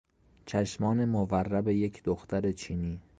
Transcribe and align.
چشمان 0.45 1.05
مورب 1.05 1.67
یک 1.67 2.03
دختر 2.03 2.51
چینی 2.51 3.01